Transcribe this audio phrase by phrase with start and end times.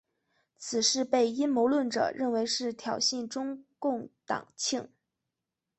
[0.57, 4.89] 此事被阴谋论者认为是挑衅中共党庆。